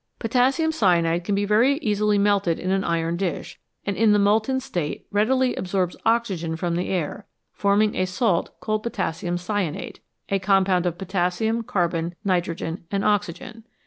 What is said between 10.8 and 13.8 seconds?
of potassium, carbon, nitrogen, and oxygen.